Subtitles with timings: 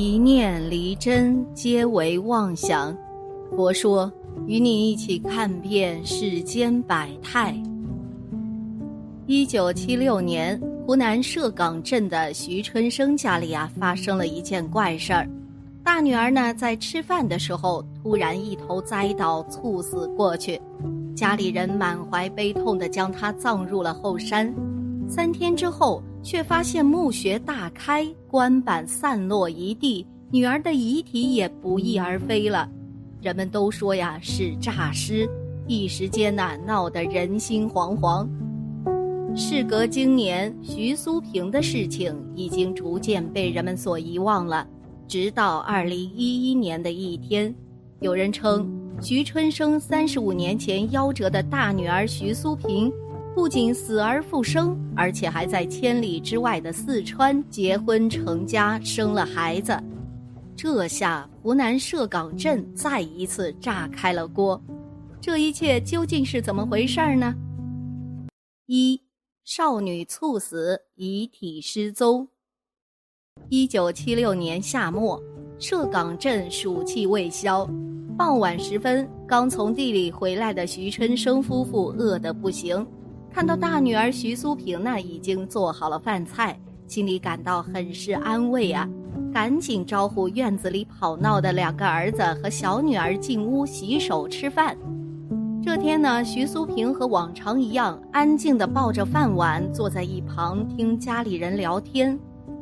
[0.00, 2.96] 一念离真，皆为妄想。
[3.50, 4.08] 佛说，
[4.46, 7.52] 与你一起看遍世间百态。
[9.26, 10.56] 一九七六年，
[10.86, 15.28] 湖南社岗镇的徐春生家里啊，发生了一件怪事儿。
[15.82, 20.60] 大女儿呢，在吃饭的时候突然一头栽倒，猝死过去。
[21.16, 24.54] 家里人满怀悲痛地将她葬入了后山。
[25.08, 26.00] 三天之后。
[26.22, 32.68] 却发现墓穴大开，棺板散落一地，女儿的遗体也不翼而飞了。
[33.20, 35.28] 人们都说呀是诈尸，
[35.66, 38.28] 一时间呐闹得人心惶惶。
[39.34, 44.66] 事隔经年，徐苏平的事情已经逐渐被人们所遗忘了。
[45.06, 47.54] 直到二零一一年的一天，
[48.00, 48.68] 有人称
[49.00, 52.92] 徐春生三十五年前夭折的大女儿徐苏平。
[53.34, 59.80] 不仅死而复生，而且还在千里之外的四川结婚成家，生了孩子。
[60.56, 64.60] 这下湖南社岗镇再一次炸开了锅。
[65.20, 67.34] 这一切究竟是怎么回事呢？
[68.66, 69.00] 一
[69.44, 72.28] 少女猝死，遗体失踪。
[73.48, 75.22] 一九七六年夏末，
[75.60, 77.64] 社岗镇暑气未消，
[78.16, 82.84] 傍晚时分，刚从地里回来的徐春生夫妇饿得不行。
[83.38, 86.58] 看到大女儿徐苏平呢，已经做好了饭菜，
[86.88, 88.88] 心里感到很是安慰啊，
[89.32, 94.76] 赶紧招呼院子里跑闹的两个儿子和小女儿进屋洗手吃饭。
[95.62, 102.18] 这天呢，徐苏平和往常一样，安静地抱着饭碗坐在一旁听家里人聊天。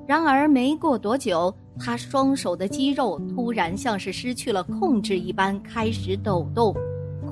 [0.07, 6.77] 然而没过多久，他双手的肌肉突然像是失去了控制一般，开始抖动，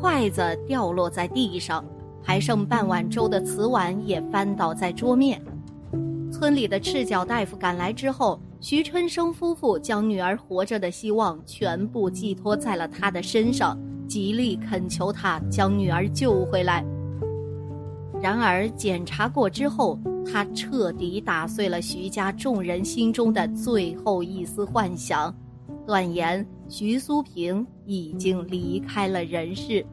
[0.00, 1.84] 筷子掉落在地上。
[2.24, 5.40] 还剩半碗粥的瓷碗也翻倒在桌面。
[6.32, 16.84] 村里的赤脚大夫赶来之后，徐春生夫妇将女儿活着的希望全部寄托在了他的身上，极力恳求他将女儿救回来。
[18.20, 25.32] 然而检查过之后，他彻底打碎了徐家众人心中的最后一丝幻想，
[25.86, 29.84] 断言徐苏平已经离开了人世。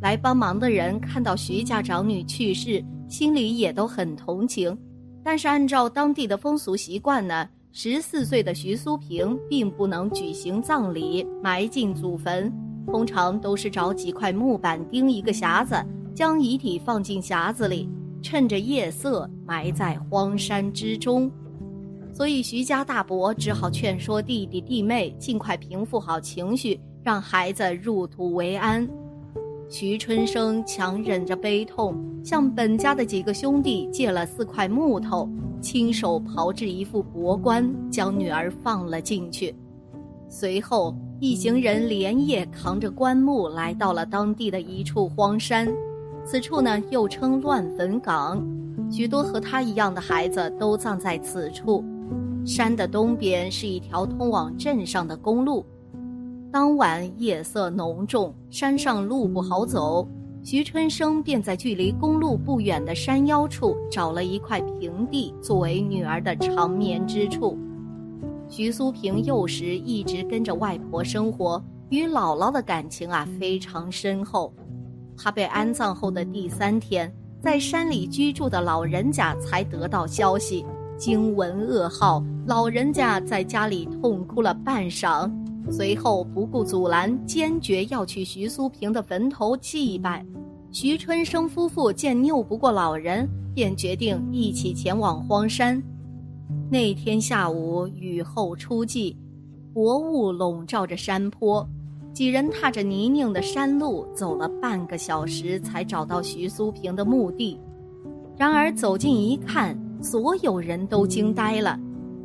[0.00, 4.76] 来帮忙的人看到徐家长女去世，心里也都很同情。
[5.24, 12.52] 但是按照当地的风俗习惯呢，十四岁的徐苏平并不能举行葬礼，埋进祖坟。
[12.86, 15.74] 通常都是找几块木板钉一个匣子，
[16.14, 17.88] 将遗体放进匣子里，
[18.22, 21.28] 趁着夜色埋在荒山之中。
[22.12, 28.88] 所以徐家大伯只好劝说弟弟弟妹尽快平复好情绪，让孩子入土为安。
[29.68, 35.28] 徐春生强忍着悲痛，向本家的几个兄弟借了四块木头，
[35.60, 39.52] 亲手炮制一副薄棺，将女儿放了进去。
[40.28, 45.68] 随后，一行人连夜扛着棺木来到了当地的一处荒山，
[46.24, 48.40] 此处呢又称乱坟岗，
[48.88, 51.84] 许多和他一样的孩子都葬在此处。
[52.44, 55.66] 山的东边是一条通往镇上的公路。
[56.52, 60.08] 当晚夜色浓重，山上路不好走，
[60.42, 67.58] 徐春生便在距离公路不远的山腰处找了一块平地作为女儿的长眠之处。
[68.48, 74.52] 徐苏平幼时一直跟着外婆生活，与姥姥的感情啊非常深厚。
[75.18, 80.64] 他被安葬后的第三天，在山里居住的老人家才得到消息，
[80.96, 85.30] 惊闻噩耗，老人家在家里痛哭了半晌。
[85.70, 90.24] 随后不顾阻拦，坚决要去徐苏平的坟头祭拜。
[90.70, 95.82] 徐春生夫妇见拗不过老人，便决定一起前往荒山。
[96.70, 99.16] 那天下午雨后初霁，
[99.72, 101.66] 薄雾笼罩着山坡，
[102.12, 107.58] 几人踏着泥泞的山路走了半个小时，才找到徐苏平的墓地。
[108.36, 111.78] 然而走近一看，所有人都惊呆了，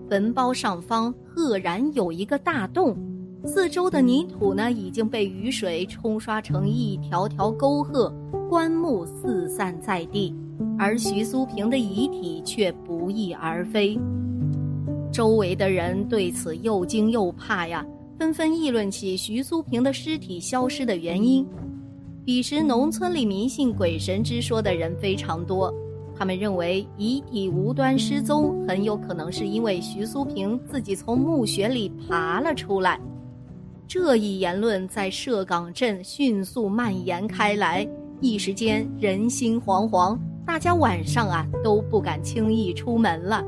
[0.10, 2.98] 坟包上方赫然有一个大洞。
[3.44, 8.14] 四周的泥土呢，已经被雨水冲刷成一条条沟壑，
[8.48, 10.34] 棺木四散在地，
[10.78, 14.00] 而徐苏平的遗体却不翼而飞。
[15.12, 17.84] 周围的人对此又惊又怕呀，
[18.20, 21.46] 纷纷议论起徐苏平的尸体消失的原因。
[22.24, 25.74] 彼时，农村里迷信鬼神之说的人非常多，
[26.16, 33.00] 他们认为遗体无端失踪，很有可能是因为徐苏平自己从墓穴里爬了出来。
[33.94, 37.86] 这一言论在社岗镇迅速蔓延开来，
[38.22, 43.44] 一时间人心惶惶，大家晚上啊都不敢轻易出门了。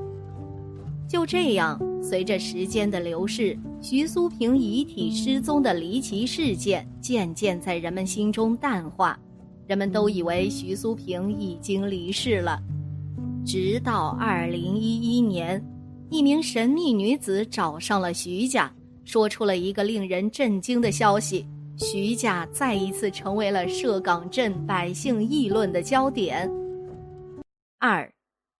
[1.07, 9.17] 就这样，随着时间的流逝，徐苏平遗体失踪的离奇事件渐渐在人们心中淡化，
[9.65, 12.59] 人们都以为徐苏平已经离世了。
[13.45, 15.65] 直到二零一一年，
[16.09, 18.69] 一名神秘女子找上了徐家，
[19.05, 21.45] 说出了一个令人震惊的消息：
[21.77, 26.50] 徐家再一次成为了社港镇百姓议论的焦点。
[27.79, 28.11] 二，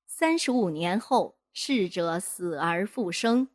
[0.08, 1.36] 三十五年后。
[1.56, 3.48] 逝者死而复生。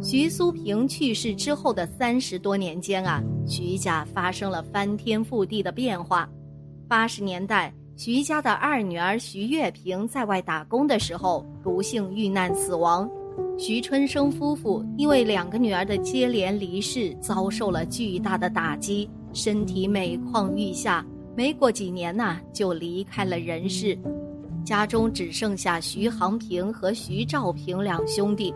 [0.00, 6.30] 徐苏平去世之后的三十多年间啊，徐家发生了翻天覆地的变化。
[6.86, 13.10] 八十年代，徐家的二女儿徐月平在外打工的时候不幸遇难死亡。
[13.58, 21.04] 徐春生夫妇因为两个女儿的接连离世，遭受了巨大的打击，身体每况愈下。
[21.36, 23.98] 没过几年呐，就离开了人世。
[24.64, 28.54] 家中只剩下徐航平和徐兆平两兄弟，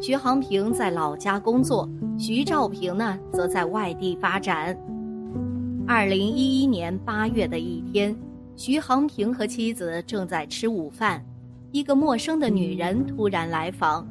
[0.00, 1.88] 徐航平在老家工作，
[2.18, 4.76] 徐兆平呢则在外地发展。
[5.86, 8.16] 二零一一年八月的一天，
[8.56, 11.24] 徐航平和妻子正在吃午饭，
[11.72, 14.06] 一个陌生的女人突然来访。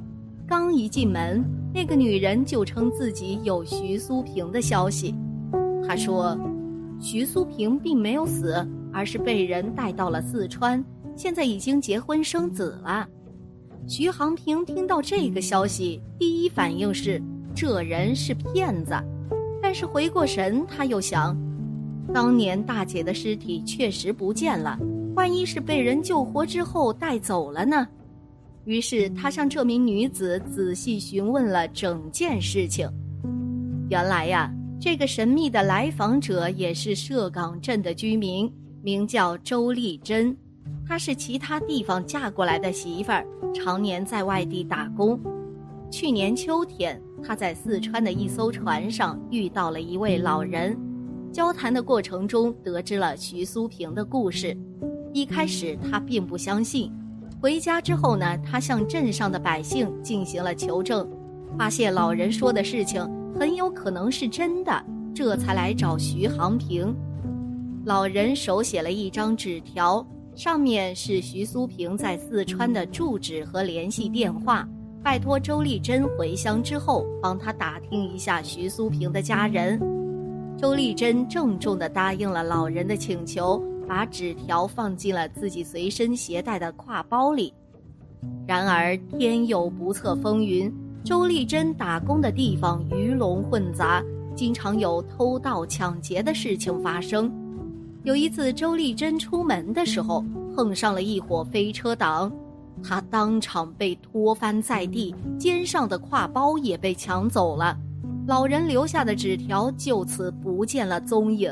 [0.50, 5.13] 刚一进门，那个女人就称自己有徐苏平的消息。
[5.88, 6.36] 她说，
[7.00, 10.84] 徐苏平并没有死，而是被人带到了四川。
[11.16, 13.07] 现在已经结婚生子了，
[13.88, 17.22] 徐航平听到这个消息，第一反应是
[17.54, 18.96] 这人是骗子，
[19.62, 21.38] 但是回过神，他又想，
[22.12, 24.80] 当年大姐的尸体确实不见了，
[25.13, 27.88] 万一是被人救活之后带走了呢？
[28.65, 32.89] 于是他向这名女子仔细询问了整件事情。
[33.89, 38.51] 原来呀，这个神秘的来访者也是涉港镇的居民，
[38.83, 40.35] 名叫周丽珍。
[40.88, 45.19] 她是其他地方嫁过来的媳妇儿，常年在外地打工。
[45.91, 50.77] 去年秋天，她在四川的一艘船上遇到了一位老人，
[51.31, 54.55] 交谈的过程中得知了徐苏平的故事。
[55.13, 56.91] 一开始她并不相信，
[57.41, 61.09] 回家之后呢，他向镇上的百姓进行了求证，
[61.57, 63.01] 发现老人说的事情
[63.39, 66.94] 很有可能是真的，这才来找徐航平。
[67.86, 70.06] 老人手写了一张纸条。
[70.36, 74.65] 上面是徐苏平在四川的住址和联系电话，
[75.03, 79.77] 拜托周丽珍回乡之后帮他打听一下徐苏平的家人。
[80.57, 87.51] 周丽珍郑重地答应了老人的请求，把纸条放进了自己随身携带的挎包里。
[88.45, 90.71] 然而天有不测风云，
[91.03, 94.03] 周丽珍打工的地方鱼龙混杂，
[94.36, 97.31] 经常有偷盗抢劫的事情发生。
[98.03, 100.24] 有一次，周丽珍出门的时候
[100.56, 102.31] 碰上了一伙飞车党，
[102.83, 107.75] 她当场被拖翻在地，肩上的挎包也被抢走了，
[108.27, 111.51] 老人留下的纸条就此不见了踪影。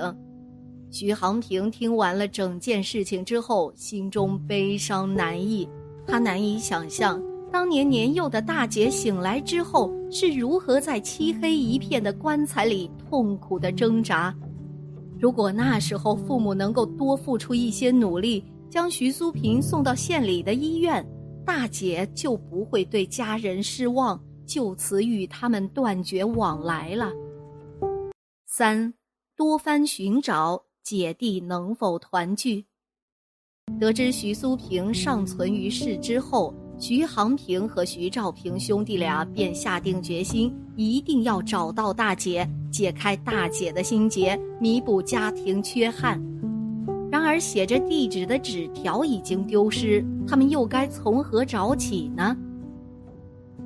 [1.00, 5.70] 徐航平听完了整件事情之后，心中悲伤难抑，
[6.08, 7.22] 他难以想象
[7.52, 14.36] 当年年幼的大姐醒来之后是如何在漆黑一片的棺材里痛苦的挣扎。
[15.20, 21.08] 如果那时候父母能够多付出一些努力，将徐苏平送到县里的医院，
[21.46, 27.12] 大姐就不会对家人失望，就此与他们断绝往来了。
[28.48, 28.92] 三，
[29.36, 32.64] 多番寻找，姐弟能否团聚？
[33.78, 36.54] 得知徐苏平尚存于世之后。
[36.80, 46.24] 徐航平和徐兆平兄弟俩便下定决心，一定要找到大姐，解开大姐的心结，弥补家庭缺憾。
[47.12, 52.34] 然而，写着地址的纸条已经丢失，他们又该从何找起呢？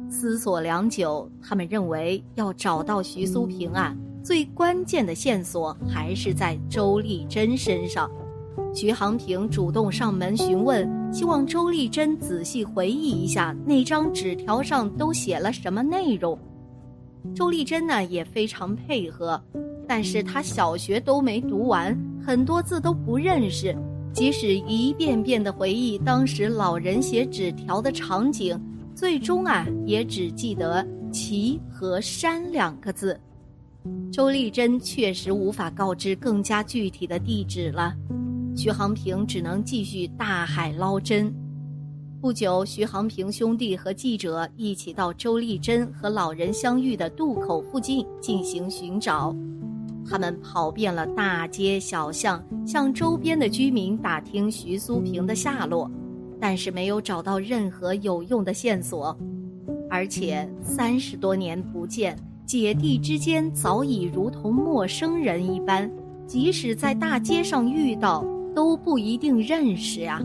[0.09, 8.09] 思索良久，他们认为要找到徐苏平啊，最关键的线索还是在周丽珍身上。
[8.73, 16.37] 徐航平主动上门询问，希望周丽珍仔细回忆一下那张纸条上都写了什么内容。
[17.35, 19.41] 周丽珍呢也非常配合，
[19.87, 23.75] 但是她小学都没读完，很多字都不认识。
[24.13, 28.59] 即使一遍遍的回忆当时老人写纸条的场景，
[28.93, 33.19] 最终啊也只记得“齐”和“山”两个字。
[34.11, 37.95] 周丽珍确实无法告知更加具体的地址了。
[38.55, 41.33] 徐航平只能继续大海捞针。
[42.19, 49.35] 不久，徐航平兄弟和记者一起到周丽珍和老人相遇的渡口附近进行寻找。
[50.07, 55.89] 他们跑遍了大街小巷，向周边的居民打听徐苏平的下落，
[56.39, 59.17] 但是没有找到任何有用的线索。
[59.89, 65.89] 而且三十多年不见，姐弟之间早已如同陌生人一般，
[66.27, 70.21] 即使在大街上遇到，都不一定认识呀。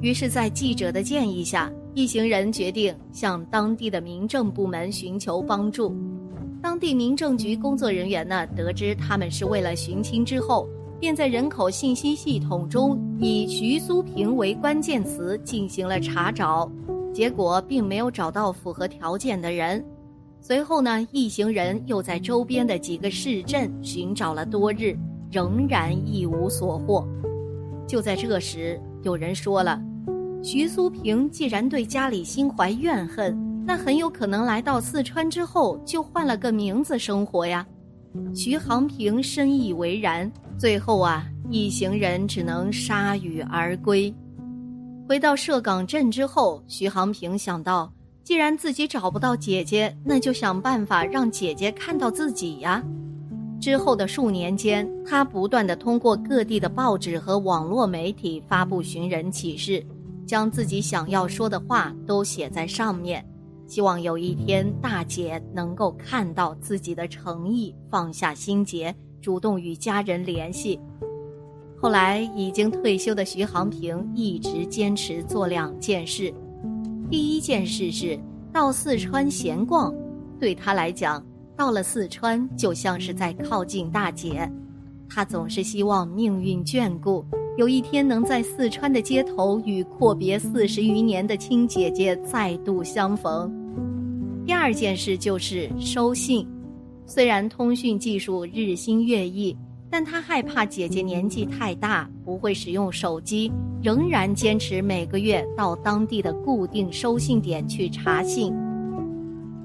[0.00, 5.94] 于是，在记者的建议下，一行人决定向当地的民政部门寻求帮助。
[6.60, 16.68] 当地民政局工作人员呢，得知他们是为了寻亲之后，便在人口信息系统中以徐苏平为关键词进行了查找，
[17.14, 19.84] 结果并没有找到符合条件的人。
[20.46, 24.96] 随后呢，一行人又在周边的几个市镇寻找了多日，
[25.28, 27.04] 仍然一无所获。
[27.84, 29.82] 就在这时，有人说了。
[30.44, 33.36] 徐苏平既然对家里心怀怨恨，
[33.66, 37.66] 那很有可能来到四川之后就换了个名字生活呀。
[38.32, 44.14] 徐航平深以为然，最后啊，一行人只能铩羽而归。
[45.08, 47.92] 回到社岗镇之后，徐航平想到，
[48.26, 52.82] 既然自己找不到姐姐，那就想办法让姐姐看到自己呀。
[53.60, 59.80] 之后的数年间，他不断的通过各地的报纸和网络媒体发布寻人启事。
[60.26, 63.24] 将自己想要说的话都写在上面，
[63.68, 70.80] 希望有一天大姐能够看到自己的诚意，放下心结，主动与家人联系。
[71.80, 76.34] 后来已经退休的徐航平一直坚持做两件事：
[77.08, 78.18] 第一件事是
[78.52, 79.94] 到四川闲逛，
[80.40, 81.24] 对他来讲，
[81.56, 84.50] 到了四川就像是在靠近大姐，
[85.08, 87.24] 他总是希望命运眷顾。
[87.56, 93.50] 有一天能在四川的街头与阔别四十余年的亲姐姐再度相逢。
[94.44, 96.46] 第二件事就是收信，
[97.06, 99.56] 虽然通讯技术日新月异，
[99.90, 103.50] 但他害怕姐姐年纪太大不会使用手机，
[103.82, 108.52] 仍然坚持每个月到当地的固定收信点去查信。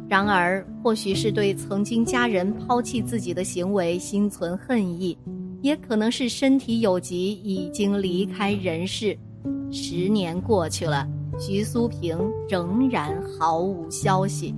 [0.08, 5.18] 然而，或许是对曾经家人抛弃自己的行为心存恨意。
[5.62, 9.16] 也可能是身体有疾，已经离开人世。
[9.72, 11.08] 十年过去了，
[11.40, 12.18] 徐苏平
[12.50, 14.56] 仍然毫无消息。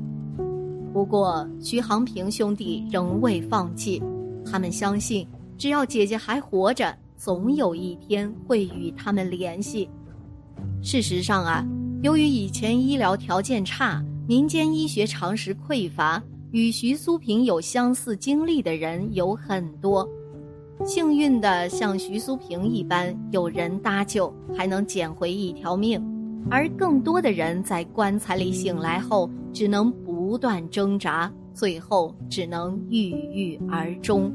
[0.93, 4.01] 不过，徐航平兄弟仍未放弃，
[4.45, 9.89] 他们相信，只要姐姐还活着，总有一天会与他们联系。
[10.81, 11.65] 事实上啊，
[12.01, 20.07] 由于以前医疗条件差，民间医学常识匮乏，与徐苏平有相似经历的人有很多。
[20.83, 26.01] 幸运的像徐苏平一般有人搭救，还能捡回一条命；
[26.51, 34.33] 而更多的人在棺材里醒来后，只能不断挣扎，最后只能郁郁而终。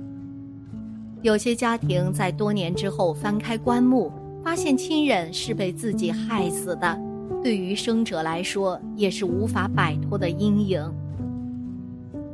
[1.22, 4.12] 有些家庭在多年之后翻开棺木，
[4.44, 6.98] 发现亲人是被自己害死的，
[7.42, 10.94] 对于生者来说也是无法摆脱的阴影。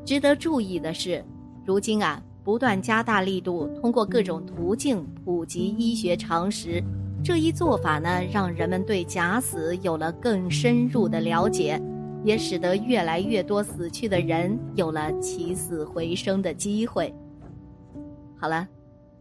[0.04, 1.24] 值得注意的是，
[1.64, 2.22] 如今啊。
[2.44, 6.84] 不断加大力度，通过各种途径普及医学常识。
[7.24, 11.80] 这一做法呢，让人们对假死有了更深入的了解，
[12.22, 17.10] 也使得越来越多死去的人有了起死回生的机会。
[18.44, 18.68] 好了，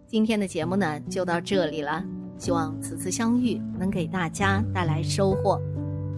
[0.06, 2.03] 今天的节目呢就到这里了。
[2.38, 5.58] 希望此次相遇能给大家带来收获。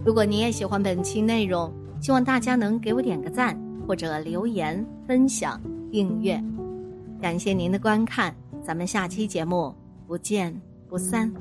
[0.04, 6.42] 如果你也喜欢本期内容，希望大家能给我点个赞，或者留言、分享、订阅。
[7.20, 9.72] 感谢您的观看，咱们下期节目
[10.08, 11.32] 不见不散。